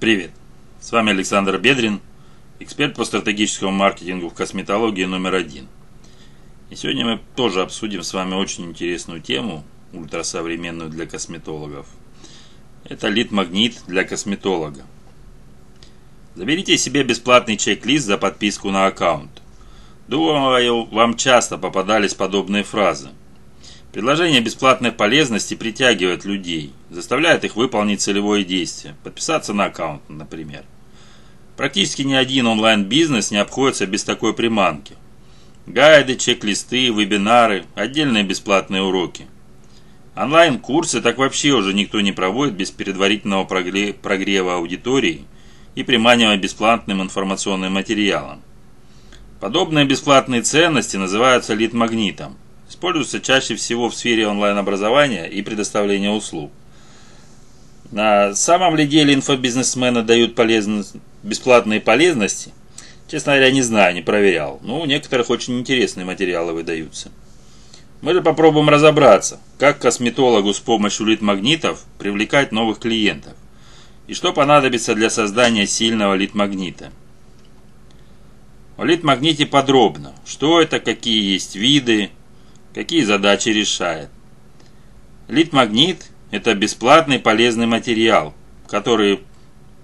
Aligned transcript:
Привет! 0.00 0.30
С 0.80 0.92
вами 0.92 1.10
Александр 1.10 1.58
Бедрин, 1.58 2.00
эксперт 2.58 2.94
по 2.96 3.04
стратегическому 3.04 3.70
маркетингу 3.70 4.30
в 4.30 4.34
косметологии 4.34 5.04
номер 5.04 5.34
один. 5.34 5.68
И 6.70 6.74
сегодня 6.74 7.04
мы 7.04 7.20
тоже 7.36 7.60
обсудим 7.60 8.02
с 8.02 8.14
вами 8.14 8.32
очень 8.32 8.64
интересную 8.64 9.20
тему, 9.20 9.62
ультрасовременную 9.92 10.88
для 10.88 11.04
косметологов. 11.04 11.86
Это 12.84 13.08
лид-магнит 13.08 13.82
для 13.86 14.04
косметолога. 14.04 14.86
Заберите 16.34 16.78
себе 16.78 17.02
бесплатный 17.02 17.58
чек-лист 17.58 18.06
за 18.06 18.16
подписку 18.16 18.70
на 18.70 18.86
аккаунт. 18.86 19.42
Думаю, 20.08 20.86
вам 20.86 21.14
часто 21.14 21.58
попадались 21.58 22.14
подобные 22.14 22.62
фразы. 22.62 23.10
Предложение 23.92 24.40
бесплатной 24.40 24.92
полезности 24.92 25.54
притягивает 25.54 26.24
людей, 26.24 26.72
заставляет 26.90 27.42
их 27.42 27.56
выполнить 27.56 28.00
целевое 28.00 28.44
действие, 28.44 28.94
подписаться 29.02 29.52
на 29.52 29.64
аккаунт, 29.64 30.02
например. 30.08 30.62
Практически 31.56 32.02
ни 32.02 32.14
один 32.14 32.46
онлайн-бизнес 32.46 33.32
не 33.32 33.38
обходится 33.38 33.86
без 33.86 34.04
такой 34.04 34.32
приманки. 34.32 34.94
Гайды, 35.66 36.14
чек-листы, 36.14 36.90
вебинары, 36.90 37.64
отдельные 37.74 38.22
бесплатные 38.22 38.82
уроки. 38.82 39.26
Онлайн-курсы 40.14 41.00
так 41.00 41.18
вообще 41.18 41.50
уже 41.50 41.74
никто 41.74 42.00
не 42.00 42.12
проводит 42.12 42.54
без 42.54 42.70
предварительного 42.70 43.44
прогрева 43.44 44.54
аудитории 44.54 45.24
и 45.74 45.82
приманивания 45.82 46.38
бесплатным 46.38 47.02
информационным 47.02 47.72
материалом. 47.72 48.40
Подобные 49.40 49.84
бесплатные 49.84 50.42
ценности 50.42 50.96
называются 50.96 51.54
лид-магнитом– 51.54 52.36
используются 52.80 53.20
чаще 53.20 53.56
всего 53.56 53.90
в 53.90 53.94
сфере 53.94 54.26
онлайн-образования 54.26 55.26
и 55.26 55.42
предоставления 55.42 56.10
услуг. 56.10 56.50
На 57.92 58.34
самом 58.34 58.74
ли 58.74 58.86
деле 58.86 59.12
инфобизнесмены 59.12 60.02
дают 60.02 60.34
полезность, 60.34 60.94
бесплатные 61.22 61.82
полезности? 61.82 62.52
Честно 63.06 63.32
говоря, 63.32 63.50
не 63.50 63.60
знаю, 63.60 63.94
не 63.94 64.00
проверял. 64.00 64.60
Но 64.62 64.80
у 64.80 64.86
некоторых 64.86 65.28
очень 65.28 65.58
интересные 65.58 66.06
материалы 66.06 66.54
выдаются. 66.54 67.10
Мы 68.00 68.14
же 68.14 68.22
попробуем 68.22 68.70
разобраться, 68.70 69.40
как 69.58 69.78
косметологу 69.78 70.54
с 70.54 70.58
помощью 70.58 71.04
лид-магнитов 71.04 71.84
привлекать 71.98 72.50
новых 72.50 72.78
клиентов. 72.78 73.34
И 74.06 74.14
что 74.14 74.32
понадобится 74.32 74.94
для 74.94 75.10
создания 75.10 75.66
сильного 75.66 76.14
лид-магнита. 76.14 76.92
О 78.78 78.84
лид-магните 78.86 79.44
подробно. 79.44 80.14
Что 80.24 80.62
это, 80.62 80.80
какие 80.80 81.30
есть 81.34 81.56
виды, 81.56 82.08
какие 82.74 83.02
задачи 83.04 83.48
решает. 83.48 84.10
Лид-магнит– 85.28 86.10
это 86.30 86.54
бесплатный 86.54 87.18
полезный 87.18 87.66
материал, 87.66 88.34
который 88.68 89.20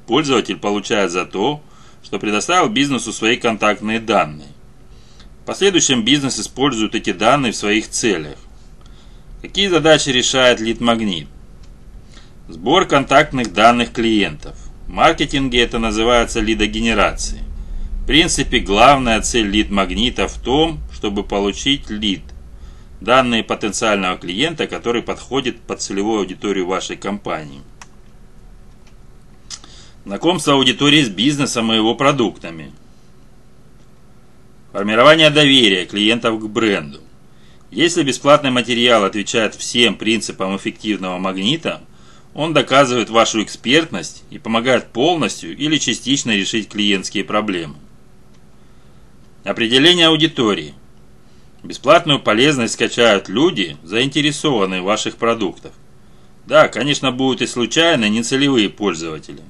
пользователь 0.06 0.56
получает 0.56 1.10
за 1.10 1.24
то, 1.24 1.62
что 2.02 2.18
предоставил 2.18 2.68
бизнесу 2.68 3.12
свои 3.12 3.36
контактные 3.36 4.00
данные. 4.00 4.48
В 5.42 5.46
последующем 5.46 6.04
бизнес 6.04 6.38
использует 6.38 6.94
эти 6.94 7.12
данные 7.12 7.52
в 7.52 7.56
своих 7.56 7.88
целях. 7.88 8.36
Какие 9.42 9.68
задачи 9.68 10.10
решает 10.10 10.60
лид-магнит? 10.60 11.28
Сбор 12.48 12.86
контактных 12.86 13.52
данных 13.52 13.92
клиентов. 13.92 14.56
В 14.86 14.90
маркетинге 14.90 15.60
это 15.62 15.78
называется 15.78 16.40
лидогенерацией. 16.40 17.42
В 18.02 18.06
принципе, 18.06 18.60
главная 18.60 19.20
цель 19.20 19.48
лид-магнита 19.48 20.28
в 20.28 20.34
том, 20.40 20.78
чтобы 20.92 21.24
получить 21.24 21.90
лид– 21.90 22.22
данные 23.00 23.44
потенциального 23.44 24.16
клиента, 24.16 24.66
который 24.66 25.02
подходит 25.02 25.60
под 25.60 25.80
целевую 25.80 26.20
аудиторию 26.20 26.66
вашей 26.66 26.96
компании. 26.96 27.62
Знакомство 30.04 30.54
аудитории 30.54 31.02
с 31.02 31.08
бизнесом 31.08 31.72
и 31.72 31.76
его 31.76 31.94
продуктами. 31.94 32.72
Формирование 34.72 35.30
доверия 35.30 35.84
клиентов 35.84 36.40
к 36.40 36.44
бренду. 36.44 37.00
Если 37.70 38.02
бесплатный 38.02 38.50
материал 38.50 39.04
отвечает 39.04 39.54
всем 39.54 39.96
принципам 39.96 40.56
эффективного 40.56 41.18
магнита, 41.18 41.82
он 42.34 42.52
доказывает 42.52 43.10
вашу 43.10 43.42
экспертность 43.42 44.22
и 44.30 44.38
помогает 44.38 44.92
полностью 44.92 45.56
или 45.56 45.78
частично 45.78 46.30
решить 46.30 46.68
клиентские 46.68 47.24
проблемы. 47.24 47.76
Определение 49.44 50.06
аудитории– 50.06 50.74
Бесплатную 51.66 52.20
полезность 52.20 52.74
скачают 52.74 53.28
люди, 53.28 53.76
заинтересованные 53.82 54.82
в 54.82 54.84
ваших 54.84 55.16
продуктах. 55.16 55.72
Да, 56.46 56.68
конечно, 56.68 57.10
будут 57.10 57.42
и 57.42 57.48
случайные, 57.48 58.08
нецелевые 58.08 58.68
пользователи. 58.68 59.42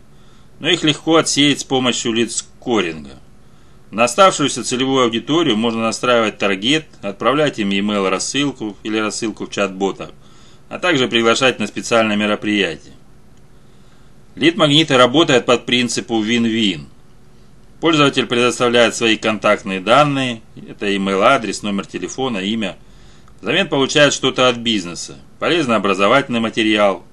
Но 0.59 0.71
их 0.71 0.83
легко 0.83 1.17
отсеять 1.17 1.61
с 1.61 1.65
помощью 1.65 2.15
лиц-коринга. 2.15 3.21
На 3.91 4.05
оставшуюся 4.05 4.65
целевую 4.65 5.05
аудиторию 5.05 5.59
можно 5.59 5.83
настраивать 5.83 6.39
таргет, 6.39 6.87
отправлять 7.03 7.59
им 7.59 7.69
e-mail 7.69 8.09
рассылку 8.09 8.79
или 8.83 8.97
рассылку 8.97 9.45
в 9.45 9.51
чат-ботах, 9.51 10.13
а 10.71 10.79
также 10.79 11.09
приглашать 11.09 11.59
на 11.59 11.67
специальное 11.67 12.17
мероприятие. 12.17 12.95
Лид-магниты 14.37 14.97
работают 14.97 15.45
под 15.45 15.67
принципу 15.67 16.25
win-win– 16.25 16.87
Пользователь 17.81 18.27
предоставляет 18.27 18.95
свои 18.95 19.17
контактные 19.19 19.81
данные, 19.81 20.41
это 20.69 20.87
email 20.87 21.21
адрес, 21.21 21.63
номер 21.63 21.87
телефона, 21.87 22.39
имя. 22.39 22.77
Взамен 23.43 23.69
получает 23.69 24.15
что-то 24.15 24.49
от 24.49 24.57
бизнеса, 24.57 25.19
полезный 25.39 25.77
образовательный 25.77 26.41
материал, 26.41 27.05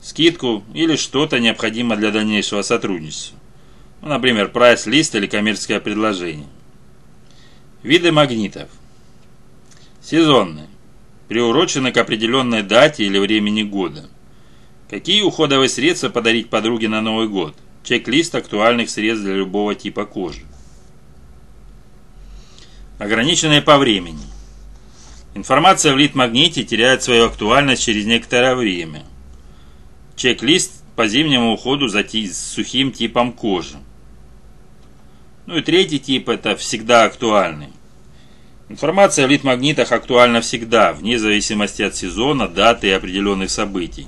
скидку 0.00 0.64
или 0.74 0.94
что-то 0.94 1.40
необходимое 1.40 1.98
для 1.98 2.12
дальнейшего 2.12 2.62
сотрудничества. 2.62 3.36
Ну, 4.00 4.08
например, 4.08 4.48
прайс-лист 4.48 5.14
или 5.16 5.26
коммерческое 5.26 5.80
предложение. 5.80 6.46
Виды 7.82 8.12
магнитов. 8.12 8.68
Сезонные. 10.00 10.68
Приурочены 11.28 11.90
к 11.90 11.96
определенной 11.96 12.62
дате 12.62 13.04
или 13.04 13.18
времени 13.18 13.62
года. 13.62 14.08
Какие 14.88 15.22
уходовые 15.22 15.68
средства 15.68 16.10
подарить 16.10 16.48
подруге 16.50 16.88
на 16.88 17.00
Новый 17.00 17.26
год? 17.26 17.56
Чек-лист 17.82 18.34
актуальных 18.34 18.90
средств 18.90 19.24
для 19.24 19.34
любого 19.34 19.74
типа 19.74 20.04
кожи. 20.04 20.42
Ограниченные 22.98 23.60
по 23.60 23.78
времени. 23.78 24.22
Информация 25.34 25.92
в 25.92 25.98
лид-магните 25.98 26.62
теряет 26.62 27.02
свою 27.02 27.26
актуальность 27.26 27.82
через 27.82 28.06
некоторое 28.06 28.54
время. 28.54 29.02
Чек-лист 30.14 30.84
по 30.94 31.08
зимнему 31.08 31.54
уходу 31.54 31.88
за 31.88 32.04
сухим 32.04 32.92
типом 32.92 33.32
кожи. 33.32 33.78
Ну 35.46 35.56
и 35.56 35.62
третий 35.62 35.98
тип 35.98 36.28
это 36.28 36.54
всегда 36.54 37.04
актуальный. 37.04 37.72
Информация 38.68 39.26
в 39.26 39.30
лид-магнитах 39.30 39.90
актуальна 39.90 40.40
всегда, 40.40 40.92
вне 40.92 41.18
зависимости 41.18 41.82
от 41.82 41.96
сезона, 41.96 42.46
даты 42.46 42.88
и 42.88 42.92
определенных 42.92 43.50
событий. 43.50 44.06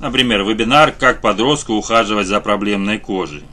Например, 0.00 0.42
вебинар 0.42 0.92
«Как 0.92 1.20
подростку 1.20 1.74
ухаживать 1.74 2.26
за 2.26 2.40
проблемной 2.40 2.98
кожей». 2.98 3.44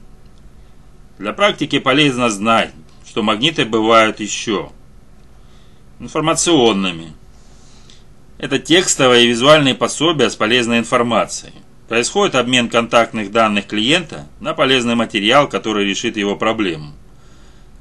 Для 1.18 1.32
практики 1.32 1.80
полезно 1.80 2.30
знать, 2.30 2.72
что 3.08 3.24
магниты 3.24 3.66
бывают 3.66 4.20
еще 4.20 4.72
информационными. 6.00 7.14
Это 8.38 8.60
текстовые 8.60 9.24
и 9.24 9.28
визуальные 9.28 9.76
пособия 9.76 10.30
с 10.30 10.36
полезной 10.36 10.80
информацией. 10.80 11.54
Происходит 11.88 12.36
обмен 12.36 12.68
контактных 12.68 13.32
данных 13.32 13.68
клиента 13.68 14.28
на 14.40 14.54
полезный 14.54 14.96
материал, 14.96 15.48
который 15.48 15.88
решит 15.88 16.18
его 16.18 16.36
проблему. 16.36 16.94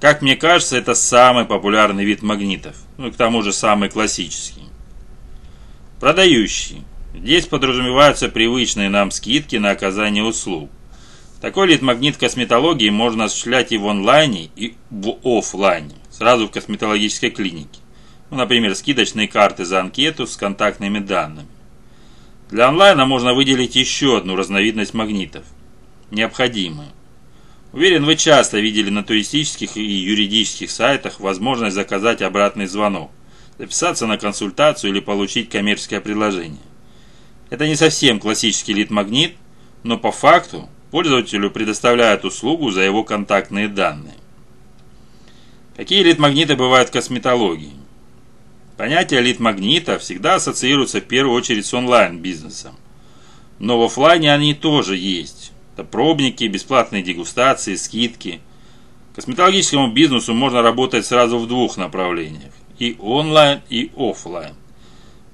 Как 0.01 0.23
мне 0.23 0.37
кажется, 0.37 0.77
это 0.77 0.95
самый 0.95 1.47
популярный 1.47 2.05
вид 2.05 2.23
магнитов, 2.23 2.77
ну 2.97 3.09
и 3.09 3.11
к 3.11 3.17
тому 3.17 3.43
же 3.43 3.53
самый 3.53 3.89
классический. 3.89 4.65
Продающий. 5.99 6.85
Здесь 7.15 7.47
подразумеваются 7.47 8.29
привычные 8.29 8.89
нам 8.89 9.11
скидки 9.11 9.57
на 9.57 9.71
оказание 9.71 10.25
услуг. 10.25 10.71
Такой 11.41 11.69
лид-магнит 11.69 12.17
косметологии 12.17 12.89
можно 12.89 13.25
осуществлять 13.25 13.73
и 13.73 13.79
в 13.79 13.87
онлайне, 13.87 14.51
и 14.57 14.75
в 14.91 15.19
офлайне, 15.25 15.95
сразу 16.11 16.47
в 16.47 16.51
косметологической 16.51 17.31
клинике. 17.31 17.81
Ну, 18.31 18.37
например, 18.37 18.75
скидочные 18.75 19.29
карты 19.29 19.65
за 19.65 19.81
анкету 19.81 20.27
с 20.27 20.37
контактными 20.37 21.01
данными. 21.01 21.49
Для 22.51 22.69
онлайна 22.69 23.07
можно 23.07 23.35
выделить 23.35 23.77
еще 23.77 24.19
одну 24.19 24.37
разновидность 24.37 24.95
магнитов– 24.95 25.45
необходимые. 26.11 26.91
Уверен, 27.73 28.05
вы 28.05 28.17
часто 28.17 28.61
видели 28.61 28.91
на 28.91 29.03
туристических 29.03 29.77
и 29.77 29.83
юридических 29.83 30.71
сайтах 30.71 31.21
возможность 31.21 31.75
заказать 31.75 32.23
обратный 32.23 32.67
звонок, 32.67 33.11
записаться 33.59 34.07
на 34.07 34.19
консультацию 34.19 34.93
или 34.93 35.01
получить 35.01 35.49
коммерческое 35.49 36.01
предложение. 36.01 36.61
Это 37.53 37.69
не 37.69 37.77
совсем 37.77 38.19
классический 38.19 38.73
лид-магнит, 38.73 39.35
но 39.83 39.99
по 39.99 40.11
факту 40.11 40.71
пользователю 40.91 41.51
предоставляют 41.51 42.25
услугу 42.25 42.71
за 42.71 42.81
его 42.81 43.05
контактные 43.05 43.69
данные. 43.69 44.15
Какие 45.77 46.03
лид-магниты 46.03 46.57
бывают 46.57 46.89
в 46.89 46.93
косметологии? 46.93 47.75
Понятие 48.79 49.21
лид-магнита 49.21 49.99
всегда 49.99 50.37
ассоциируется 50.37 51.03
в 51.03 51.05
первую 51.05 51.37
очередь 51.37 51.67
с 51.67 51.75
онлайн-бизнесом. 51.75 52.75
Но 53.59 53.79
в 53.79 53.83
офлайне 53.83 54.33
они 54.33 54.55
тоже 54.55 54.97
есть. 54.97 55.53
Это 55.75 55.85
пробники, 55.85 56.45
бесплатные 56.45 57.03
дегустации, 57.03 57.75
скидки. 57.75 58.41
Косметологическому 59.15 59.93
бизнесу 59.93 60.33
можно 60.33 60.63
работать 60.63 61.05
сразу 61.05 61.39
в 61.39 61.47
двух 61.47 61.77
направлениях. 61.77 62.55
И 62.79 62.97
онлайн, 62.99 63.61
и 63.69 63.91
офлайн. 63.95 64.55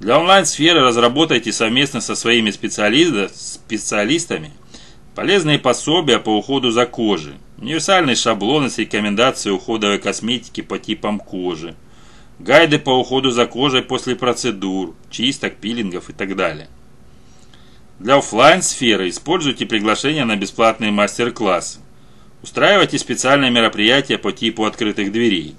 Для 0.00 0.21
онлайн-сферы 0.21 0.81
разработайте 0.81 1.53
совместно 1.53 2.00
со 2.00 2.15
своими 2.15 2.50
специалистами 2.50 4.53
полезные 5.17 5.59
пособия 5.59 6.21
по 6.21 6.31
уходу 6.31 6.71
за 6.71 6.87
кожей, 6.87 7.35
универсальные 7.56 8.15
шаблоны 8.15 8.71
с 8.71 8.79
рекомендацией 8.79 9.56
уходовой 9.56 9.99
косметики 9.99 10.61
по 10.61 10.79
типам 10.79 11.19
кожи, 11.19 11.75
гайды 12.39 12.79
по 12.79 12.91
уходу 12.91 13.33
за 13.33 13.47
кожей 13.47 13.83
после 13.83 14.15
процедур, 14.15 14.95
чисток, 15.11 15.56
пилингов 15.56 16.11
и 16.11 16.12
так 16.12 16.37
далее. 16.37 16.69
Для 17.99 18.19
офлайн 18.19 18.62
сферы 18.62 19.09
используйте 19.09 19.67
приглашения 19.67 20.25
на 20.25 20.37
бесплатные 20.37 20.93
мастер-классы. 20.93 21.81
Устраивайте 22.44 23.01
специальные 23.01 23.51
мероприятия 23.51 24.19
по 24.19 24.31
типу 24.31 24.65
открытых 24.65 25.11
дверей. 25.11 25.56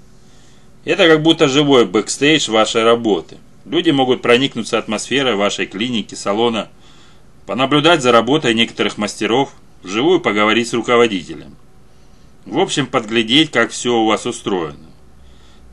Это 0.86 1.06
как 1.06 1.22
будто 1.22 1.46
живой 1.46 1.84
бэкстейдж 1.84 2.50
вашей 2.50 2.84
работы. 2.84 3.36
Люди 3.64 3.90
могут 3.90 4.22
проникнуться 4.22 4.78
атмосферой 4.78 5.36
вашей 5.36 5.66
клиники, 5.66 6.14
салона, 6.14 6.68
понаблюдать 7.46 8.02
за 8.02 8.12
работой 8.12 8.54
некоторых 8.54 8.96
мастеров, 8.96 9.52
вживую 9.82 10.20
поговорить 10.20 10.68
с 10.68 10.74
руководителем. 10.74 11.56
В 12.46 12.58
общем, 12.58 12.86
подглядеть, 12.86 13.50
как 13.50 13.70
все 13.70 13.94
у 13.94 14.06
вас 14.06 14.26
устроено. 14.26 14.78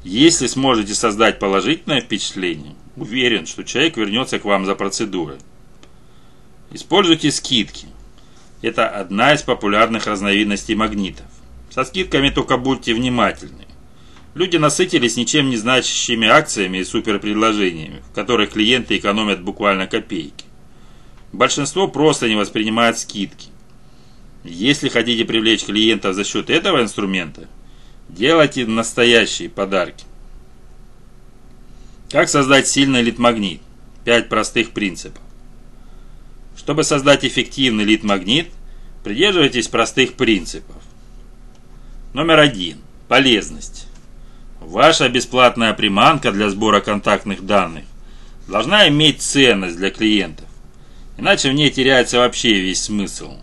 Если 0.04 0.48
сможете 0.48 0.94
создать 0.94 1.40
положительное 1.40 2.02
впечатление, 2.02 2.76
уверен, 2.96 3.46
что 3.46 3.64
человек 3.64 3.98
вернется 3.98 4.40
к 4.40 4.46
вам 4.46 4.66
за 4.66 4.76
процедурой. 4.76 5.38
Используйте 6.72 7.32
скидки. 7.32 7.88
Это 8.62 8.90
одна 8.90 9.34
из 9.34 9.44
популярных 9.44 10.08
разновидностей 10.08 10.76
магнитов. 10.76 11.26
Со 11.70 11.84
скидками 11.84 12.30
только 12.30 12.58
будьте 12.58 12.94
внимательны. 12.94 13.67
Люди 14.38 14.58
насытились 14.58 15.18
ничем 15.18 15.50
не 15.50 15.58
значащими 15.58 16.28
акциями 16.28 16.78
и 16.78 16.84
суперпредложениями, 16.84 18.04
в 18.08 18.14
которых 18.14 18.52
клиенты 18.52 18.96
экономят 18.96 19.42
буквально 19.42 19.88
копейки. 19.88 20.46
Большинство 21.34 21.88
просто 21.88 22.30
не 22.30 22.36
воспринимает 22.36 23.00
скидки. 23.00 23.48
Если 24.44 24.90
хотите 24.90 25.26
привлечь 25.26 25.66
клиентов 25.66 26.14
за 26.14 26.24
счет 26.24 26.52
этого 26.52 26.84
инструмента, 26.84 27.48
делайте 28.10 28.68
настоящие 28.68 29.50
подарки. 29.50 30.06
Как 32.12 32.30
создать 32.30 32.68
сильный 32.68 33.02
лид-магнит? 33.02 33.62
Пять 34.06 34.30
простых 34.30 34.70
принципов. 34.70 35.24
Чтобы 36.56 36.84
создать 36.84 37.26
эффективный 37.26 37.86
лид-магнит, 37.86 38.50
придерживайтесь 39.04 39.68
простых 39.68 40.14
принципов. 40.14 40.76
Номер 42.14 42.38
один. 42.38 42.78
Полезность. 43.08 43.87
Ваша 44.68 45.08
бесплатная 45.08 45.74
приманка 45.74 46.34
для 46.34 46.50
сбора 46.50 46.82
контактных 46.82 47.46
данных 47.46 47.86
должна 48.50 48.90
иметь 48.90 49.22
ценность 49.22 49.78
для 49.78 49.92
клиентов, 49.92 50.46
иначе 51.18 51.50
в 51.50 51.54
ней 51.54 51.70
теряется 51.70 52.18
вообще 52.18 52.60
весь 52.60 52.84
смысл. 52.84 53.38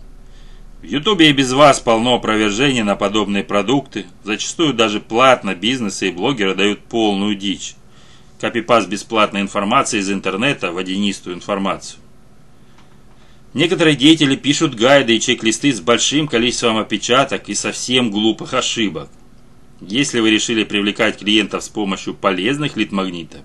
В 0.83 0.85
Ютубе 0.85 1.31
и 1.31 1.33
без 1.33 1.51
вас 1.51 1.79
полно 1.79 2.13
опровержений 2.13 2.83
на 2.83 2.95
подобные 2.95 3.43
продукты, 3.43 4.05
зачастую 4.23 4.75
даже 4.75 4.99
платно 4.99 5.55
бизнесы 5.55 6.09
и 6.09 6.11
блогеры 6.11 6.53
дают 6.53 6.81
полную 6.81 7.35
дичь. 7.35 7.73
Копипаст 8.39 8.87
бесплатной 8.87 9.41
информации 9.41 10.01
из 10.01 10.11
интернета 10.11 10.69
в 10.69 10.75
водянистую 10.75 11.37
информацию. 11.37 12.01
Некоторые 13.55 13.95
деятели 13.95 14.35
пишут 14.35 14.75
гайды 14.75 15.15
и 15.15 15.19
чек-листы 15.19 15.73
с 15.73 15.81
большим 15.81 16.27
количеством 16.27 16.77
опечаток 16.77 17.49
и 17.49 17.55
совсем 17.55 18.11
глупых 18.11 18.53
ошибок. 18.53 19.09
Если 19.87 20.19
вы 20.19 20.31
решили 20.31 20.63
привлекать 20.63 21.19
клиентов 21.19 21.63
с 21.63 21.69
помощью 21.69 22.15
полезных 22.15 22.75
лид-магнитов, 22.75 23.41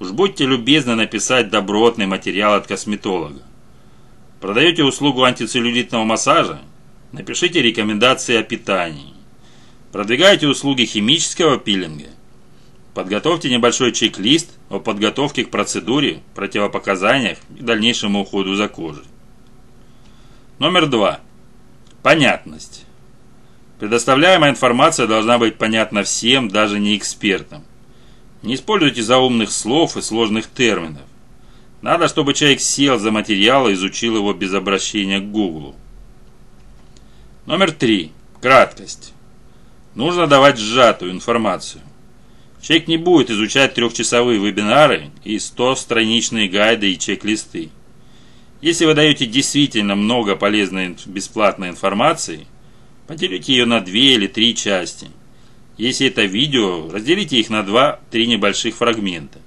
уж 0.00 0.12
будьте 0.12 0.46
любезны 0.46 0.94
написать 0.94 1.50
добротный 1.50 2.06
материал 2.06 2.54
от 2.54 2.66
косметолога. 2.66 3.42
Продаете 4.40 4.82
услугу 4.82 5.24
антицеллюлитного 5.24 6.04
массажа? 6.04 6.62
Напишите 7.12 7.60
рекомендации 7.60 8.36
о 8.36 8.42
питании. 8.42 9.12
Продвигаете 9.92 10.46
услуги 10.46 10.86
химического 10.86 11.58
пилинга? 11.58 12.08
Подготовьте 12.94 13.50
небольшой 13.50 13.92
чек-лист 13.92 14.58
о 14.70 14.80
подготовке 14.80 15.44
к 15.44 15.50
процедуре, 15.50 16.22
противопоказаниях 16.34 17.36
и 17.54 17.62
дальнейшему 17.62 18.22
уходу 18.22 18.54
за 18.54 18.68
кожей. 18.68 19.04
Номер 20.58 20.86
два. 20.86 21.20
Понятность. 22.02 22.86
Предоставляемая 23.78 24.50
информация 24.50 25.06
должна 25.06 25.38
быть 25.38 25.56
понятна 25.56 26.02
всем, 26.02 26.48
даже 26.48 26.80
не 26.80 26.96
экспертам. 26.96 27.64
Не 28.42 28.54
используйте 28.54 29.02
заумных 29.02 29.52
слов 29.52 29.96
и 29.96 30.02
сложных 30.02 30.48
терминов. 30.50 31.02
Надо, 31.80 32.08
чтобы 32.08 32.34
человек 32.34 32.60
сел 32.60 32.98
за 32.98 33.12
материал 33.12 33.68
и 33.68 33.74
изучил 33.74 34.16
его 34.16 34.32
без 34.32 34.52
обращения 34.52 35.20
к 35.20 35.30
Гуглу. 35.30 35.76
Номер 37.46 37.70
три. 37.70 38.12
Краткость. 38.40 39.12
Нужно 39.94 40.26
давать 40.26 40.58
сжатую 40.58 41.12
информацию. 41.12 41.82
Человек 42.60 42.88
не 42.88 42.96
будет 42.96 43.30
изучать 43.30 43.74
трехчасовые 43.74 44.40
вебинары 44.40 45.10
и 45.24 45.36
100-страничные 45.36 46.48
гайды 46.48 46.92
и 46.92 46.98
чек-листы. 46.98 47.70
Если 48.60 48.84
вы 48.86 48.94
даете 48.94 49.26
действительно 49.26 49.94
много 49.94 50.34
полезной 50.34 50.96
бесплатной 51.06 51.68
информации, 51.68 52.46
поделите 53.08 53.54
ее 53.54 53.64
на 53.64 53.80
две 53.80 54.14
или 54.14 54.28
три 54.28 54.54
части. 54.54 55.08
Если 55.78 56.08
это 56.08 56.24
видео, 56.24 56.90
разделите 56.90 57.38
их 57.38 57.50
на 57.50 57.62
два-три 57.62 58.26
небольших 58.26 58.76
фрагмента. 58.76 59.40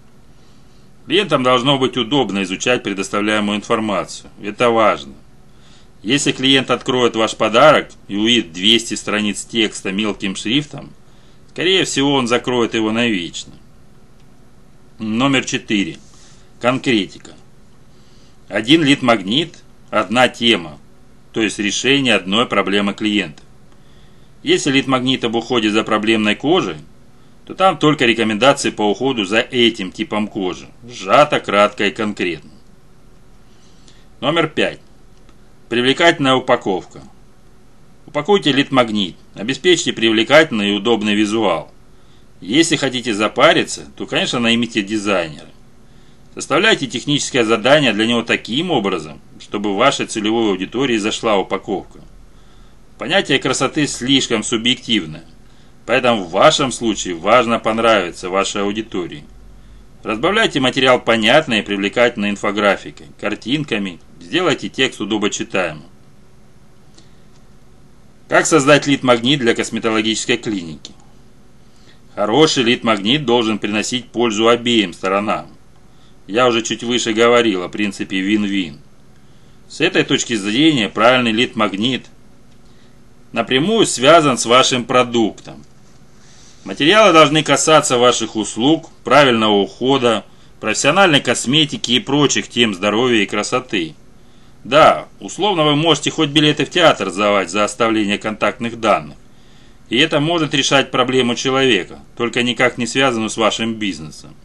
Клиентам 1.06 1.44
должно 1.44 1.78
быть 1.78 1.96
удобно 1.96 2.44
изучать 2.44 2.84
предоставляемую 2.84 3.58
информацию. 3.58 4.30
Это 4.42 4.72
важно. 4.72 5.14
Если 6.04 6.32
клиент 6.32 6.72
откроет 6.72 7.16
ваш 7.16 7.36
подарок 7.36 7.92
и 8.08 8.16
увидит 8.16 8.52
200 8.52 8.96
страниц 8.96 9.46
текста 9.46 9.92
мелким 9.92 10.36
шрифтом, 10.36 10.92
скорее 11.52 11.86
всего 11.86 12.14
он 12.14 12.28
закроет 12.28 12.74
его 12.74 12.92
навечно. 12.92 13.54
Номер 14.98 15.46
4. 15.46 15.98
Конкретика. 16.60 17.32
Один 18.48 18.84
лид-магнит– 18.84 19.60
одна 19.92 20.28
тема, 20.30 20.80
то 21.32 21.42
есть 21.42 21.60
решение 21.60 22.16
одной 22.16 22.48
проблемы 22.48 22.94
клиента. 22.94 23.44
Если 24.44 24.72
лид-магнит 24.72 25.24
за 25.72 25.84
проблемной 25.84 26.36
кожей, 26.36 26.78
то 27.46 27.54
там 27.54 27.78
только 27.78 28.06
рекомендации 28.06 28.72
по 28.72 28.90
уходу 28.90 29.26
за 29.26 29.40
этим 29.40 29.92
типом 29.92 30.28
кожи. 30.28 30.68
Сжато, 30.88 31.40
кратко 31.40 31.86
и 31.86 31.92
конкретно. 31.92 32.52
Номер 34.20 34.48
5. 34.48 34.80
Привлекательная 35.70 36.36
упаковка. 36.36 37.02
Упакуйте 38.08 38.52
лид-магнит. 38.52 39.16
Обеспечьте 39.36 39.94
привлекательный 39.94 40.72
и 40.72 40.76
удобный 40.76 41.16
визуал. 41.16 41.72
Если 42.42 42.76
хотите 42.76 43.14
запариться, 43.14 43.88
то, 43.96 44.08
конечно, 44.08 44.40
наймите 44.40 44.82
дизайнера. 44.82 45.48
Составляйте 46.34 46.88
техническое 46.88 47.44
задание 47.44 47.94
для 47.94 48.08
него 48.08 48.24
таким 48.24 48.72
образом, 48.72 49.22
чтобы 49.40 49.76
вашей 49.76 50.08
целевой 50.08 50.50
аудитории 50.50 50.98
зашла 50.98 51.38
упаковка. 51.38 52.00
Понятие 53.02 53.40
красоты 53.40 53.88
слишком 53.88 54.44
субъективное, 54.44 55.24
поэтому 55.88 56.24
в 56.24 56.30
вашем 56.30 56.72
случае 56.72 57.16
важно 57.16 57.58
понравиться 57.58 58.30
вашей 58.30 58.62
аудитории. 58.62 59.24
Разбавляйте 60.04 60.60
материал 60.60 61.02
понятной 61.02 61.62
и 61.62 61.64
привлекательной 61.64 62.30
инфографикой, 62.30 63.08
картинками, 63.20 64.00
сделайте 64.20 64.70
текст 64.70 65.02
удобочитаемым. 65.02 65.86
Как 68.30 68.46
создать 68.46 68.86
лид-магнит 68.86 69.40
для 69.40 69.56
косметологической 69.56 70.38
клиники? 70.38 70.92
Хороший 72.14 72.62
лид-магнит 72.62 73.26
должен 73.26 73.58
приносить 73.58 74.10
пользу 74.10 74.48
обеим 74.48 74.94
сторонам. 74.94 75.48
Я 76.28 76.48
уже 76.48 76.62
чуть 76.62 76.84
выше 76.84 77.14
говорил 77.14 77.64
о 77.64 77.70
принципе 77.70 78.22
вин-вин. 78.22 78.80
С 79.68 79.82
этой 79.82 80.04
точки 80.04 80.36
зрения 80.36 80.88
правильный 80.88 81.32
лид-магнит 81.32 82.06
напрямую 83.32 83.86
связан 83.86 84.38
с 84.38 84.46
вашим 84.46 84.86
продуктом. 84.86 85.64
Материалы 86.64 87.14
должны 87.14 87.44
касаться 87.44 87.98
ваших 87.98 88.36
услуг, 88.36 88.90
правильного 89.04 89.54
ухода, 89.54 90.26
профессиональной 90.60 91.22
косметики 91.22 91.94
и 91.94 92.00
прочих 92.00 92.48
тем 92.48 92.74
здоровья 92.74 93.24
и 93.24 93.28
красоты. 93.28 93.96
Да, 94.64 95.08
условно 95.20 95.64
вы 95.64 95.76
можете 95.76 96.12
хоть 96.12 96.30
билеты 96.30 96.66
в 96.66 96.70
театр 96.70 97.10
сдавать 97.10 97.50
за 97.50 97.64
оставление 97.64 98.20
контактных 98.20 98.80
данных. 98.80 99.18
И 99.90 99.98
это 99.98 100.20
может 100.20 100.54
решать 100.54 100.92
проблему 100.92 101.36
человека, 101.36 102.00
только 102.16 102.44
никак 102.44 102.78
не 102.78 102.86
связанную 102.86 103.30
с 103.30 103.38
вашим 103.38 103.76
бизнесом. 103.76 104.36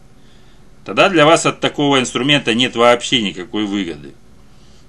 Тогда 0.85 1.09
для 1.09 1.26
вас 1.26 1.45
от 1.45 1.61
такого 1.61 2.00
инструмента 2.00 2.55
нет 2.55 2.76
вообще 2.76 3.21
никакой 3.21 3.66
выгоды. 3.66 4.14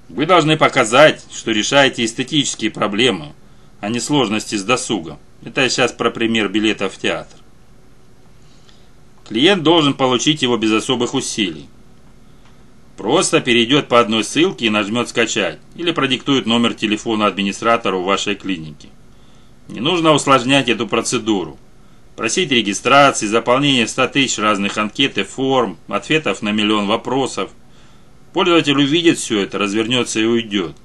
Вы 0.09 0.25
должны 0.25 0.55
показать, 0.55 1.25
что 1.33 1.51
решаете 1.51 2.05
эстетические 2.05 2.71
проблемы, 2.71 3.33
а 3.81 3.89
не 3.89 3.99
сложности 3.99 4.55
с 4.55 4.63
досугом. 4.63 5.19
Это 5.43 5.61
я 5.61 5.69
сейчас 5.69 5.91
про 5.91 6.09
пример 6.09 6.49
билета 6.49 6.89
в 6.89 6.97
театр. 6.97 7.37
Клиент 9.27 9.63
должен 9.63 9.93
получить 9.93 10.41
его 10.41 10.57
без 10.57 10.71
особых 10.71 11.13
усилий. 11.13 11.67
Просто 12.95 13.41
перейдет 13.41 13.87
по 13.87 13.99
одной 13.99 14.23
ссылке 14.23 14.65
и 14.65 14.71
нажмет 14.71 15.09
«Скачать» 15.09 15.59
или 15.75 15.91
продиктует 15.91 16.47
номер 16.47 16.73
телефона 16.73 17.27
администратору 17.27 18.01
вашей 18.01 18.35
клиники. 18.35 18.89
Не 19.67 19.81
нужно 19.81 20.13
усложнять 20.13 20.69
эту 20.69 20.87
процедуру. 20.87 21.59
Просить 22.15 22.51
регистрации, 22.51 23.27
заполнение 23.27 23.85
100 23.85 24.07
тысяч 24.07 24.39
разных 24.39 24.77
анкет 24.79 25.19
и 25.19 25.23
форм, 25.23 25.77
ответов 25.87 26.41
на 26.41 26.51
миллион 26.51 26.87
вопросов. 26.87 27.51
Пользователь 28.33 28.77
увидит 28.77 29.19
все 29.19 29.41
это, 29.41 29.59
развернется 29.59 30.19
и 30.19 30.25
уйдет. 30.25 30.75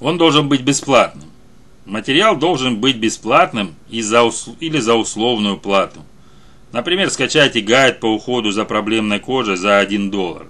Он 0.00 0.18
должен 0.18 0.48
быть 0.48 0.62
бесплатным. 0.62 1.30
Материал 1.84 2.36
должен 2.36 2.76
быть 2.76 2.96
бесплатным 2.96 3.74
и 3.88 4.02
за 4.02 4.22
ус... 4.22 4.48
или 4.60 4.78
за 4.78 4.94
условную 4.94 5.56
плату. 5.56 6.00
Например, 6.72 7.08
скачайте 7.10 7.60
гайд 7.60 8.00
по 8.00 8.06
уходу 8.06 8.50
за 8.50 8.64
проблемной 8.64 9.20
кожей 9.20 9.56
за 9.56 9.78
1 9.78 10.10
доллар. 10.10 10.46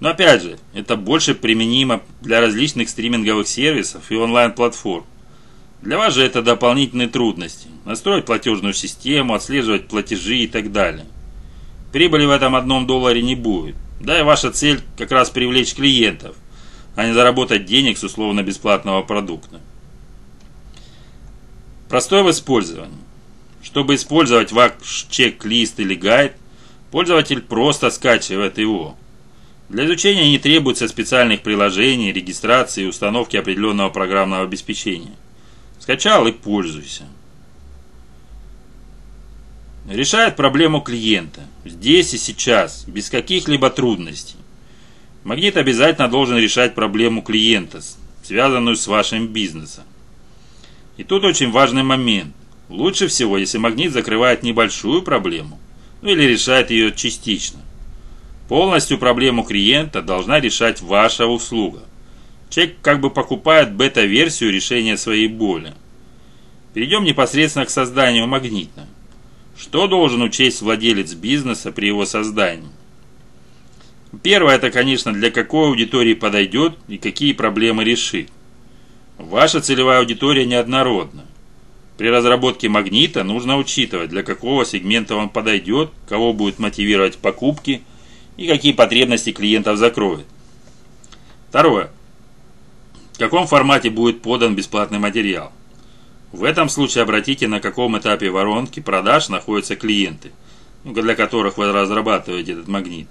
Но 0.00 0.10
опять 0.10 0.42
же, 0.42 0.58
это 0.72 0.96
больше 0.96 1.34
применимо 1.34 2.02
для 2.20 2.40
различных 2.40 2.88
стриминговых 2.88 3.48
сервисов 3.48 4.10
и 4.10 4.16
онлайн-платформ. 4.16 5.04
Для 5.82 5.98
вас 5.98 6.14
же 6.14 6.22
это 6.22 6.40
дополнительные 6.40 7.08
трудности. 7.08 7.68
Настроить 7.84 8.24
платежную 8.24 8.72
систему, 8.72 9.34
отслеживать 9.34 9.88
платежи 9.88 10.38
и 10.38 10.46
так 10.46 10.72
далее. 10.72 11.04
Прибыли 11.92 12.24
в 12.24 12.30
этом 12.30 12.56
одном 12.56 12.86
долларе 12.86 13.22
не 13.22 13.34
будет. 13.34 13.76
Да 14.00 14.18
и 14.18 14.22
ваша 14.22 14.50
цель 14.50 14.80
как 14.96 15.10
раз 15.10 15.30
привлечь 15.30 15.74
клиентов, 15.74 16.36
а 16.96 17.06
не 17.06 17.12
заработать 17.12 17.66
денег 17.66 17.98
с 17.98 18.04
условно-бесплатного 18.04 19.02
продукта. 19.02 19.60
Простое 21.88 22.22
в 22.22 22.30
использовании. 22.30 22.98
Чтобы 23.62 23.94
использовать 23.94 24.52
ваш 24.52 25.06
чек-лист 25.10 25.80
или 25.80 25.94
гайд, 25.94 26.32
пользователь 26.90 27.40
просто 27.40 27.90
скачивает 27.90 28.58
его. 28.58 28.96
Для 29.68 29.86
изучения 29.86 30.30
не 30.30 30.38
требуется 30.38 30.86
специальных 30.88 31.42
приложений, 31.42 32.12
регистрации 32.12 32.84
и 32.84 32.88
установки 32.88 33.36
определенного 33.36 33.90
программного 33.90 34.44
обеспечения. 34.44 35.14
Скачал 35.78 36.26
и 36.26 36.32
пользуйся. 36.32 37.04
Решает 39.88 40.36
проблему 40.36 40.80
клиента. 40.80 41.42
Здесь 41.64 42.14
и 42.14 42.18
сейчас, 42.18 42.84
без 42.86 43.10
каких-либо 43.10 43.70
трудностей. 43.70 44.36
Магнит 45.24 45.56
обязательно 45.56 46.08
должен 46.08 46.36
решать 46.36 46.74
проблему 46.74 47.22
клиента, 47.22 47.80
связанную 48.22 48.76
с 48.76 48.86
вашим 48.86 49.26
бизнесом. 49.28 49.84
И 50.98 51.02
тут 51.02 51.24
очень 51.24 51.50
важный 51.50 51.82
момент. 51.82 52.34
Лучше 52.68 53.08
всего, 53.08 53.38
если 53.38 53.56
магнит 53.56 53.92
закрывает 53.92 54.42
небольшую 54.42 55.02
проблему, 55.02 55.58
ну 56.02 56.10
или 56.10 56.24
решает 56.24 56.70
ее 56.70 56.92
частично. 56.92 57.60
Полностью 58.48 58.98
проблему 58.98 59.44
клиента 59.44 60.02
должна 60.02 60.40
решать 60.40 60.82
ваша 60.82 61.26
услуга. 61.26 61.80
Человек 62.50 62.76
как 62.82 63.00
бы 63.00 63.08
покупает 63.08 63.72
бета-версию 63.72 64.52
решения 64.52 64.98
своей 64.98 65.28
боли. 65.28 65.72
Перейдем 66.74 67.04
непосредственно 67.04 67.64
к 67.64 67.70
созданию 67.70 68.26
магнита. 68.26 68.86
Что 69.58 69.86
должен 69.86 70.20
учесть 70.20 70.60
владелец 70.60 71.14
бизнеса 71.14 71.72
при 71.72 71.86
его 71.86 72.04
создании? 72.04 72.68
Первое, 74.22 74.56
это, 74.56 74.70
конечно, 74.70 75.12
для 75.12 75.30
какой 75.30 75.68
аудитории 75.68 76.14
подойдет 76.14 76.74
и 76.88 76.98
какие 76.98 77.32
проблемы 77.32 77.84
решит. 77.84 78.28
Ваша 79.18 79.60
целевая 79.60 80.00
аудитория 80.00 80.44
неоднородна. 80.44 81.24
При 81.96 82.08
разработке 82.10 82.68
магнита 82.68 83.22
нужно 83.22 83.56
учитывать, 83.56 84.10
для 84.10 84.22
какого 84.22 84.66
сегмента 84.66 85.14
он 85.14 85.28
подойдет, 85.28 85.90
кого 86.08 86.32
будет 86.32 86.58
мотивировать 86.58 87.18
покупки 87.18 87.82
и 88.36 88.48
какие 88.48 88.72
потребности 88.72 89.32
клиентов 89.32 89.78
закроет. 89.78 90.26
Второе. 91.48 91.90
В 93.12 93.18
каком 93.18 93.46
формате 93.46 93.90
будет 93.90 94.22
подан 94.22 94.56
бесплатный 94.56 94.98
материал? 94.98 95.52
В 96.32 96.42
этом 96.42 96.68
случае 96.68 97.02
обратите, 97.02 97.46
на 97.46 97.60
каком 97.60 97.96
этапе 97.96 98.28
воронки 98.28 98.80
продаж 98.80 99.28
находятся 99.28 99.76
клиенты, 99.76 100.32
для 100.82 101.14
которых 101.14 101.58
вы 101.58 101.70
разрабатываете 101.70 102.52
этот 102.52 102.66
магнит. 102.66 103.06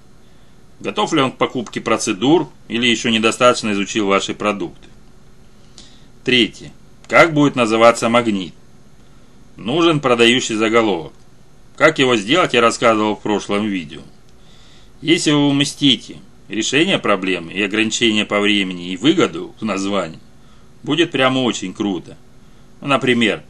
Готов 0.83 1.13
ли 1.13 1.21
он 1.21 1.31
к 1.31 1.37
покупке 1.37 1.79
процедур 1.79 2.49
или 2.67 2.85
еще 2.87 3.09
недостаточно 3.09 3.71
изучил 3.71 4.07
ваши 4.07 4.33
продукты. 4.33 4.89
Третье. 6.25 6.73
Как 7.07 7.33
будет 7.33 7.55
называться 7.55 8.09
магнит? 8.09 8.53
Нужен 9.55 10.01
продающий 10.01 10.55
заголовок. 10.55 11.13
Как 11.77 11.99
его 11.99 12.17
сделать, 12.17 12.53
я 12.53 12.59
рассказывал 12.59 13.15
в 13.15 13.21
прошлом 13.21 13.65
видео. 13.65 14.01
Если 15.01 15.31
вы 15.31 15.47
уместите 15.47 16.17
решение 16.49 16.99
проблемы 16.99 17.53
и 17.53 17.63
ограничение 17.63 18.25
по 18.25 18.41
времени 18.41 18.91
и 18.91 18.97
выгоду 18.97 19.55
в 19.61 19.63
названии 19.63 20.19
будет 20.83 21.11
прямо 21.11 21.39
очень 21.39 21.73
круто. 21.73 22.17
Ну, 22.81 22.87
например, 22.87 23.41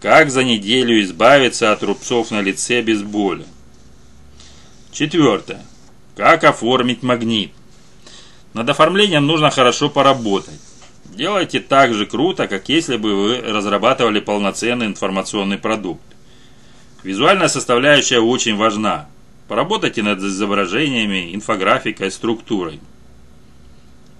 как 0.00 0.30
за 0.30 0.44
неделю 0.44 1.02
избавиться 1.02 1.72
от 1.72 1.82
рубцов 1.82 2.30
на 2.30 2.40
лице 2.40 2.82
без 2.82 3.02
боли. 3.02 3.46
Четвертое. 4.92 5.64
Как 6.18 6.42
оформить 6.42 7.04
магнит. 7.04 7.52
Над 8.52 8.68
оформлением 8.68 9.24
нужно 9.24 9.50
хорошо 9.50 9.88
поработать. 9.88 10.60
Делайте 11.04 11.60
так 11.60 11.94
же 11.94 12.06
круто, 12.06 12.48
как 12.48 12.68
если 12.68 12.96
бы 12.96 13.14
вы 13.14 13.40
разрабатывали 13.40 14.18
полноценный 14.18 14.86
информационный 14.86 15.58
продукт. 15.58 16.02
Визуальная 17.04 17.46
составляющая 17.46 18.18
очень 18.18 18.56
важна. 18.56 19.08
Поработайте 19.46 20.02
над 20.02 20.18
изображениями, 20.18 21.36
инфографикой, 21.36 22.10
структурой. 22.10 22.80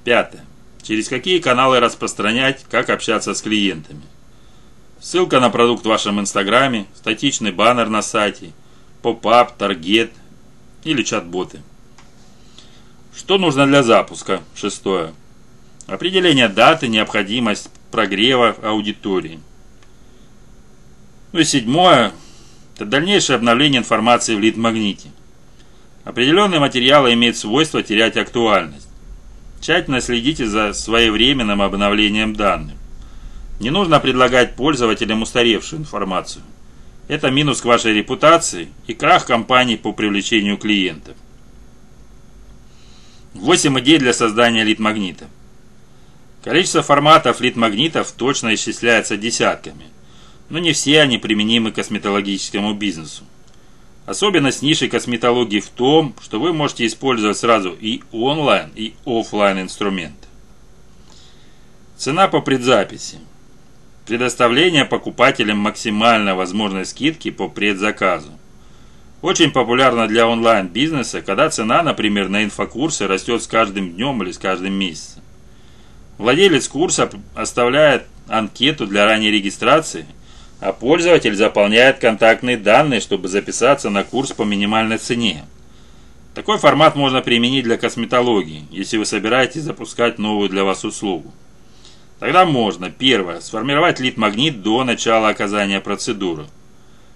Пятое. 0.05 0.45
Через 0.83 1.09
какие 1.09 1.41
каналы 1.41 1.81
распространять, 1.81 2.65
как 2.71 2.91
общаться 2.91 3.35
с 3.35 3.43
клиентами. 3.43 4.03
Ссылка 5.01 5.41
на 5.41 5.51
продукт 5.51 5.85
в 5.85 5.89
вашем 5.89 6.21
инстаграме, 6.21 6.87
статичный 6.95 7.51
баннер 7.51 7.89
на 7.89 8.03
сайте, 8.03 8.53
поп-ап, 9.03 9.57
таргет 9.57 10.13
или 10.85 11.03
чат-боты. 11.03 11.61
Что 13.19 13.37
нужно 13.37 13.67
для 13.67 13.83
запуска? 13.83 14.43
Шестое. 14.55 15.13
Определение 15.89 16.49
даты, 16.49 16.87
необходимость 16.87 17.69
прогрева 17.91 18.55
аудитории. 18.63 19.41
Ну 21.33 21.41
и 21.41 21.45
седьмое. 21.45 22.13
Это 22.77 22.85
дальнейшее 22.85 23.35
обновление 23.35 23.81
информации 23.81 24.37
в 24.37 24.39
лид-магните. 24.39 25.09
Определенные 26.05 26.61
материалы 26.61 27.13
имеют 27.15 27.37
свойство 27.37 27.83
терять 27.83 28.17
актуальность. 28.17 28.89
Тщательно 29.61 30.01
следите 30.01 30.47
за 30.47 30.73
своевременным 30.73 31.61
обновлением 31.61 32.37
данных. 32.37 32.77
Не 33.59 33.71
нужно 33.71 33.99
предлагать 33.99 34.55
пользователям 34.55 35.23
устаревшую 35.23 35.81
информацию. 35.81 36.45
Это 37.09 37.33
минус 37.33 37.63
к 37.63 37.65
вашей 37.65 37.95
репутации 37.95 38.69
и 38.87 38.95
крах 38.95 39.27
компании 39.27 39.75
по 39.75 39.93
привлечению 39.93 40.57
клиентов. 40.57 41.17
8 43.35 43.79
идей 43.81 43.99
для 43.99 44.13
создания 44.13 44.65
лид-магнита. 44.65 45.29
Количество 46.43 46.83
форматов 46.83 47.41
лид-магнитов 47.41 48.13
точно 48.13 48.55
исчисляется 48.55 49.17
десятками, 49.17 49.87
но 50.49 50.59
не 50.59 50.73
все 50.73 51.03
они 51.03 51.19
применимы 51.19 51.73
к 51.73 51.77
косметологическому 51.77 52.75
бизнесу. 52.75 53.25
Особенность 54.07 54.63
ниши 54.63 54.89
косметологии 54.89 55.61
в 55.61 55.69
том, 55.69 56.15
что 56.23 56.41
вы 56.41 56.55
можете 56.55 56.87
использовать 56.87 57.37
сразу 57.37 57.77
и 57.79 58.03
онлайн, 58.13 58.71
и 58.75 58.95
офлайн 59.05 59.61
инструменты. 59.61 60.27
Цена 61.99 62.29
по 62.29 62.41
предзаписи. 62.41 63.19
Предоставление 64.07 64.87
покупателям 64.87 65.59
максимально 65.59 66.35
возможной 66.35 66.87
скидки 66.87 67.31
по 67.31 67.49
предзаказу. 67.49 68.38
Очень 69.21 69.51
популярно 69.51 70.07
для 70.07 70.29
онлайн-бизнеса, 70.29 71.23
когда 71.23 71.51
цена, 71.51 71.83
например, 71.83 72.29
на 72.29 72.45
инфокурсы 72.45 73.07
растет 73.07 73.43
с 73.43 73.47
каждым 73.47 73.93
днем 73.93 74.23
или 74.23 74.33
с 74.33 74.39
каждым 74.39 74.75
месяцем. 74.75 75.23
Владелец 76.19 76.69
курса 76.69 77.11
оставляет 77.35 78.05
анкету 78.29 78.87
для 78.87 79.07
ранней 79.07 79.31
регистрации– 79.31 80.07
а 80.61 80.73
пользователь 80.73 81.37
заполняет 81.37 81.99
контактные 81.99 82.57
данные, 82.57 83.01
чтобы 83.01 83.29
записаться 83.29 83.91
на 83.91 84.03
курс 84.03 84.33
по 84.33 84.43
минимальной 84.43 84.99
цене. 84.99 85.45
Такой 86.35 86.59
формат 86.59 86.97
можно 86.97 87.21
применить 87.21 87.65
для 87.65 87.77
косметологии, 87.77 88.67
если 88.71 88.97
вы 88.97 89.07
собираетесь 89.07 89.63
запускать 89.63 90.19
новую 90.19 90.49
для 90.49 90.65
вас 90.65 90.85
услугу. 90.85 91.33
Тогда 92.19 92.45
можно, 92.45 92.91
первое, 92.91 93.41
сформировать 93.41 94.01
лид-магнит 94.01 94.63
до 94.63 94.83
начала 94.83 95.29
оказания 95.29 95.81
процедуры. 95.81 96.47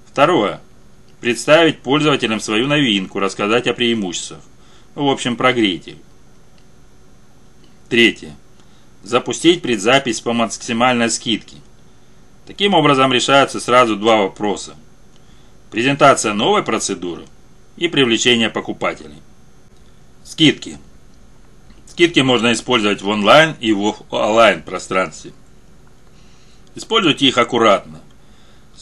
Второе, 0.07 0.61
представить 1.23 1.79
пользователям 1.79 2.41
свою 2.41 2.67
новинку, 2.67 3.21
рассказать 3.21 3.69
о 3.69 3.75
преимуществах. 3.75 4.41
В 4.97 5.07
общем, 5.07 5.37
прогреть 5.37 5.87
их. 5.87 5.97
Третье. 7.89 8.35
Запустить 9.05 9.63
предзапись 9.63 10.21
по 10.21 10.33
максимальной 10.33 11.09
скидке. 11.11 11.59
Таким 12.45 12.75
образом 12.75 13.13
решаются 13.13 13.61
сразу 13.61 13.97
два 13.97 14.17
вопроса. 14.17 14.75
Презентация 15.71 16.33
новой 16.33 16.65
процедуры 16.65 17.25
и 17.77 17.87
привлечение 17.87 18.51
покупателей. 18.51 19.23
Скидки. 20.25 20.77
Скидки 21.87 22.19
можно 22.19 22.53
использовать 22.53 23.01
в 23.01 23.09
онлайн 23.09 23.55
и 23.61 23.73
в 23.73 23.95
офлайн 24.11 24.61
пространстве. 24.63 25.33
Используйте 26.75 27.27
их 27.27 27.39
аккуратно. 27.39 28.01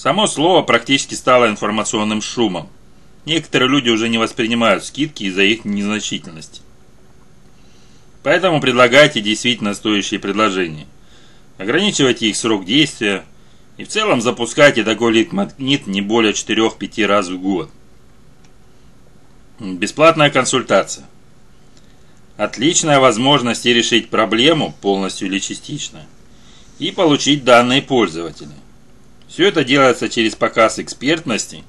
Само 0.00 0.26
слово 0.26 0.62
практически 0.62 1.12
стало 1.12 1.50
информационным 1.50 2.22
шумом. 2.22 2.70
Некоторые 3.26 3.68
люди 3.68 3.90
уже 3.90 4.08
не 4.08 4.16
воспринимают 4.16 4.82
скидки 4.82 5.24
из-за 5.24 5.42
их 5.42 5.66
незначительности. 5.66 6.62
Поэтому 8.22 8.62
предлагайте 8.62 9.20
действительно 9.20 9.74
стоящие 9.74 10.18
предложения. 10.18 10.86
Ограничивайте 11.58 12.30
их 12.30 12.36
срок 12.36 12.64
действия 12.64 13.26
и 13.76 13.84
в 13.84 13.88
целом 13.88 14.22
запускайте 14.22 14.84
такой 14.84 15.12
лид-магнит 15.12 15.86
не 15.86 16.00
более 16.00 16.32
4-5 16.32 17.04
раз 17.04 17.28
в 17.28 17.38
год. 17.38 17.68
Бесплатная 19.58 20.30
консультация. 20.30 21.04
Отличная 22.38 23.00
возможность 23.00 23.66
решить 23.66 24.08
проблему 24.08 24.74
полностью 24.80 25.28
или 25.28 25.40
частично 25.40 26.06
и 26.78 26.90
получить 26.90 27.44
данные 27.44 27.82
пользователя. 27.82 28.54
Все 29.30 29.46
это 29.46 29.62
делается 29.62 30.08
через 30.08 30.34
показ 30.34 30.80
экспертности 30.80 31.62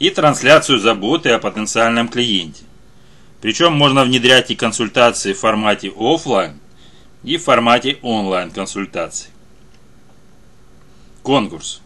и 0.00 0.10
трансляцию 0.10 0.80
заботы 0.80 1.30
о 1.30 1.38
потенциальном 1.38 2.08
клиенте. 2.08 2.64
Причем 3.40 3.74
можно 3.74 4.02
внедрять 4.02 4.50
и 4.50 4.56
консультации 4.56 5.32
в 5.32 5.38
формате 5.38 5.92
офлайн 5.96 6.58
и 7.22 7.36
в 7.36 7.44
формате 7.44 7.98
онлайн 8.02 8.50
консультаций. 8.50 9.28
Конкурс. 11.22 11.80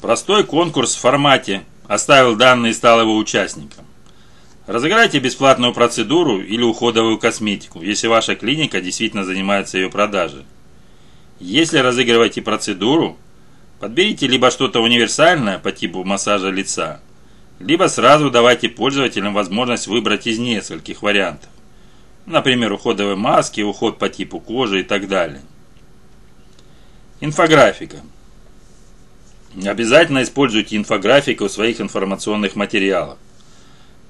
Простой 0.00 0.44
конкурс 0.44 0.94
в 0.94 1.00
формате 1.00 1.64
«Оставил 1.88 2.36
данные 2.36 2.70
и 2.70 2.74
стал 2.74 3.00
его 3.00 3.16
участником». 3.16 3.84
Разыграйте 4.68 5.18
бесплатную 5.18 5.72
процедуру 5.72 6.40
или 6.40 6.62
уходовую 6.62 7.18
косметику, 7.18 7.82
если 7.82 8.06
ваша 8.06 8.36
клиника 8.36 8.80
действительно 8.80 9.24
занимается 9.24 9.78
ее 9.78 9.90
продажей. 9.90 10.44
Если 11.40 11.78
разыгрываете 11.78 12.42
процедуру, 12.42 13.18
подберите 13.80 14.26
либо 14.26 14.50
что-то 14.50 14.80
универсальное 14.80 15.58
по 15.58 15.72
типу 15.72 16.04
массажа 16.04 16.50
лица, 16.50 17.00
либо 17.58 17.88
сразу 17.88 18.30
давайте 18.30 18.68
пользователям 18.68 19.34
возможность 19.34 19.86
выбрать 19.86 20.26
из 20.26 20.38
нескольких 20.38 21.02
вариантов. 21.02 21.48
Например, 22.26 22.72
уходовые 22.72 23.16
маски, 23.16 23.60
уход 23.60 23.98
по 23.98 24.08
типу 24.08 24.40
кожи 24.40 24.80
и 24.80 24.82
так 24.82 25.08
далее. 25.08 25.42
Инфографика. 27.20 27.98
Обязательно 29.64 30.22
используйте 30.22 30.76
инфографику 30.76 31.46
в 31.46 31.52
своих 31.52 31.80
информационных 31.80 32.56
материалах. 32.56 33.16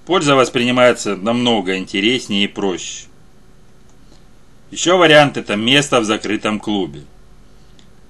Польза 0.07 0.35
воспринимается 0.35 1.15
намного 1.15 1.77
интереснее 1.77 2.45
и 2.45 2.49
проще. 2.49 3.07
Еще 4.71 4.97
вариант 4.97 5.37
это 5.37 5.55
место 5.55 6.01
в 6.01 6.05
закрытом 6.05 6.59
клубе. 6.59 7.03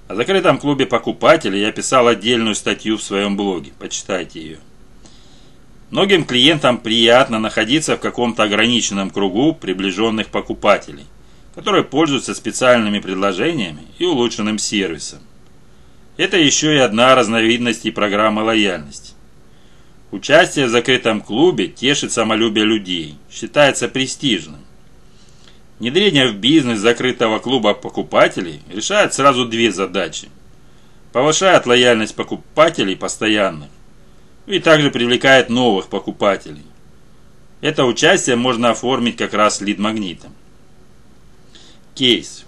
О 0.08 0.14
закрытом 0.14 0.58
клубе 0.58 0.86
покупателей 0.86 1.62
я 1.62 1.72
писал 1.72 2.06
отдельную 2.06 2.54
статью 2.54 2.96
в 2.96 3.02
своем 3.02 3.36
блоге. 3.36 3.72
Почитайте 3.78 4.40
ее. 4.40 4.58
Многим 5.90 6.24
клиентам 6.24 6.78
приятно 6.78 7.40
находиться 7.40 7.96
в 7.96 8.00
каком-то 8.00 8.44
ограниченном 8.44 9.10
кругу 9.10 9.52
приближенных 9.52 10.28
покупателей, 10.28 11.06
которые 11.56 11.82
пользуются 11.82 12.34
специальными 12.34 13.00
предложениями 13.00 13.82
и 13.98 14.04
улучшенным 14.04 14.58
сервисом. 14.58 15.20
Это 16.16 16.36
еще 16.36 16.74
и 16.74 16.78
одна 16.78 17.14
разновидность 17.16 17.92
программы 17.92 18.42
лояльности. 18.42 19.12
Участие 20.12 20.66
в 20.66 20.70
закрытом 20.70 21.20
клубе 21.20 21.66
тешит 21.66 22.12
самолюбие 22.12 22.64
людей, 22.64 23.16
считается 23.30 23.88
престижным. 23.88 24.65
Внедрение 25.78 26.28
в 26.28 26.36
бизнес 26.36 26.78
закрытого 26.78 27.38
клуба 27.38 27.74
покупателей 27.74 28.62
решает 28.70 29.12
сразу 29.12 29.44
две 29.46 29.70
задачи. 29.70 30.30
Повышает 31.12 31.66
лояльность 31.66 32.14
покупателей 32.14 32.96
постоянных 32.96 33.68
и 34.46 34.58
также 34.58 34.90
привлекает 34.90 35.50
новых 35.50 35.88
покупателей. 35.88 36.64
Это 37.60 37.84
участие 37.84 38.36
можно 38.36 38.70
оформить 38.70 39.16
как 39.16 39.34
раз 39.34 39.60
лид-магнитом. 39.60 40.32
Кейс. 41.94 42.44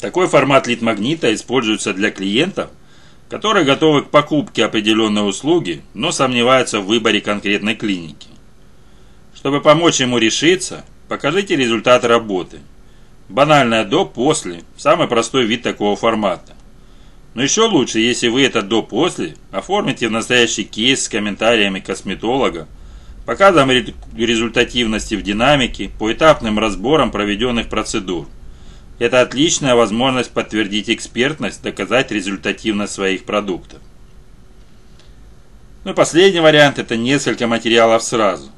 Такой 0.00 0.26
формат 0.26 0.66
лид-магнита 0.66 1.32
используется 1.34 1.92
для 1.92 2.10
клиентов, 2.10 2.70
которые 3.28 3.64
готовы 3.64 4.02
к 4.02 4.10
покупке 4.10 4.64
определенной 4.64 5.28
услуги, 5.28 5.82
но 5.94 6.12
сомневаются 6.12 6.80
в 6.80 6.86
выборе 6.86 7.20
конкретной 7.20 7.74
клиники. 7.74 8.28
Чтобы 9.34 9.60
помочь 9.60 10.00
ему 10.00 10.18
решиться, 10.18 10.84
покажите 11.08 11.56
результаты 11.56 12.08
работы. 12.08 12.60
Банальное 13.28 13.84
до-после– 13.84 14.62
самый 14.76 15.08
простой 15.08 15.46
вид 15.46 15.62
такого 15.62 15.96
формата. 15.96 16.52
Но 17.34 17.42
еще 17.42 17.62
лучше, 17.62 17.98
если 17.98 18.28
вы 18.28 18.44
это 18.44 18.62
до-после 18.62 19.36
оформите 19.50 20.08
в 20.08 20.12
настоящий 20.12 20.64
кейс 20.64 21.04
с 21.04 21.08
комментариями 21.08 21.80
косметолога, 21.80 22.68
показом 23.26 23.70
результативности 23.70 25.14
в 25.14 25.22
динамике, 25.22 25.90
по 25.98 26.12
этапным 26.12 26.58
разборам 26.58 27.10
проведенных 27.10 27.68
процедур. 27.68 28.28
Это 28.98 29.20
отличная 29.20 29.74
возможность 29.74 30.30
подтвердить 30.30 30.88
экспертность, 30.88 31.62
доказать 31.62 32.12
результативность 32.12 32.92
своих 32.92 33.24
продуктов. 33.24 33.80
Ну 35.84 35.90
и 35.90 35.94
последний 35.94 36.40
вариант– 36.40 36.78
это 36.80 36.96
несколько 36.96 37.46
материалов 37.46 38.02
сразу. 38.02 38.50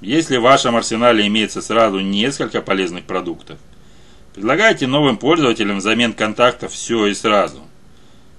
Если 0.00 0.38
в 0.38 0.42
вашем 0.42 0.76
арсенале 0.76 1.26
имеется 1.26 1.60
сразу 1.60 2.00
несколько 2.00 2.62
полезных 2.62 3.04
продуктов, 3.04 3.58
предлагайте 4.34 4.86
новым 4.86 5.18
пользователям 5.18 5.78
взамен 5.78 6.14
контактов 6.14 6.72
все 6.72 7.06
и 7.06 7.14
сразу. 7.14 7.60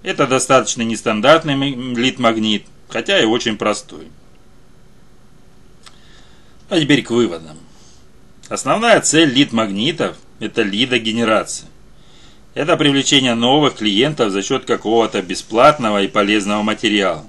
Это 0.02 0.26
достаточно 0.26 0.82
нестандартный 0.82 1.56
лид-магнит, 1.94 2.66
хотя 2.90 3.20
и 3.20 3.26
очень 3.26 3.58
простой. 3.58 4.08
А 6.70 6.80
теперь 6.80 7.04
к 7.04 7.12
выводам. 7.12 7.58
Основная 8.50 9.00
цель 9.02 9.30
лид-магнитов– 9.30 10.18
это 10.40 10.64
лидогенерация. 10.64 11.70
Это 12.56 12.76
привлечение 12.76 13.36
новых 13.36 13.76
клиентов 13.76 14.32
за 14.32 14.42
счет 14.42 14.66
какого-то 14.66 15.22
бесплатного 15.22 16.02
и 16.02 16.08
полезного 16.08 16.64
материала. 16.64 17.26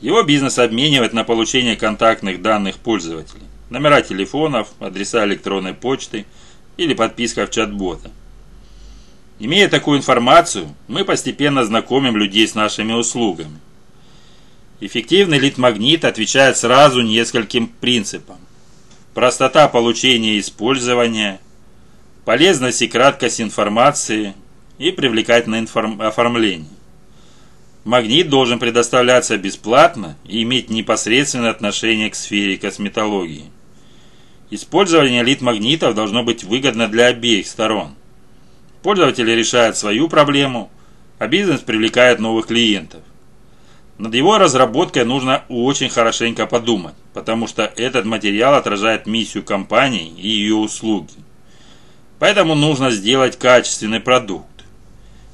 Его 0.00 0.22
бизнес 0.22 0.58
обменивает 0.58 1.12
на 1.12 1.24
получение 1.24 1.76
контактных 1.76 2.42
данных 2.42 2.76
пользователей, 2.76 3.44
номера 3.70 4.02
телефонов, 4.02 4.68
адреса 4.78 5.24
электронной 5.24 5.72
почты 5.72 6.26
или 6.76 6.92
подписка 6.92 7.46
в 7.46 7.50
чат-бота. 7.50 8.10
Имея 9.38 9.68
такую 9.68 9.98
информацию, 9.98 10.74
мы 10.88 11.04
постепенно 11.04 11.64
знакомим 11.64 12.16
людей 12.16 12.46
с 12.46 12.54
нашими 12.54 12.92
услугами. 12.92 13.58
Эффективный 14.80 15.38
лид-магнит 15.38 16.04
отвечает 16.04 16.58
сразу 16.58 17.00
нескольким 17.00 17.68
принципам. 17.68 18.36
Простота 19.14 19.68
получения 19.68 20.36
и 20.36 20.40
использования, 20.40 21.40
полезность 22.26 22.82
и 22.82 22.88
краткость 22.88 23.40
информации 23.40 24.34
и 24.78 24.90
привлекательное 24.90 25.66
оформление. 26.06 26.68
Магнит 27.86 28.28
должен 28.28 28.58
предоставляться 28.58 29.38
бесплатно 29.38 30.18
и 30.26 30.42
иметь 30.42 30.68
непосредственное 30.68 31.50
отношение 31.50 32.10
к 32.10 32.14
сфере 32.14 32.58
косметологии. 32.58 33.50
Использование 34.50 35.22
лид-магнитов 35.22 35.94
должно 35.94 36.22
быть 36.22 36.44
выгодно 36.44 36.86
для 36.88 37.06
обеих 37.06 37.46
сторон– 37.46 37.94
Пользователи 38.86 39.32
решают 39.32 39.76
свою 39.76 40.08
проблему, 40.08 40.70
а 41.18 41.26
бизнес 41.26 41.60
привлекает 41.60 42.20
новых 42.20 42.46
клиентов. 42.46 43.00
Над 43.98 44.14
его 44.14 44.38
разработкой 44.38 45.04
нужно 45.04 45.42
очень 45.48 45.88
хорошенько 45.88 46.46
подумать, 46.46 46.94
потому 47.12 47.48
что 47.48 47.64
этот 47.64 48.04
материал 48.04 48.54
отражает 48.54 49.08
миссию 49.08 49.42
компании 49.42 50.14
и 50.16 50.28
ее 50.28 50.54
услуги. 50.54 51.14
Поэтому 52.20 52.54
нужно 52.54 52.92
сделать 52.92 53.36
качественный 53.36 53.98
продукт. 53.98 54.55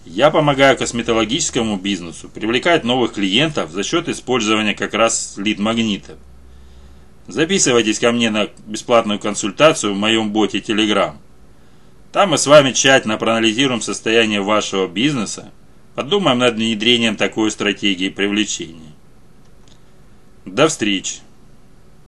Я 0.04 0.30
помогаю 0.30 0.76
косметологическому 0.76 1.76
бизнесу 1.76 2.28
привлекать 2.28 2.82
новых 2.82 3.12
клиентов 3.12 3.70
за 3.70 3.84
счет 3.84 4.08
использования 4.08 4.74
как 4.74 4.94
раз 4.94 5.34
лид-магнитов. 5.36 6.18
Записывайтесь 7.28 8.00
ко 8.00 8.10
мне 8.10 8.30
на 8.30 8.48
бесплатную 8.66 9.20
консультацию 9.20 9.94
в 9.94 9.96
моем 9.96 10.32
боте 10.32 10.58
Telegram. 10.58 11.14
Там 12.10 12.30
мы 12.30 12.38
с 12.38 12.46
вами 12.46 12.72
тщательно 12.72 13.16
проанализируем 13.16 13.80
состояние 13.80 14.40
вашего 14.40 14.88
бизнеса, 14.88 15.52
подумаем 15.94 16.38
над 16.38 16.56
внедрением 16.56 17.16
такой 17.16 17.50
стратегии 17.52 18.08
привлечения. 18.08 18.92
До 20.44 20.66
встречи! 20.66 21.20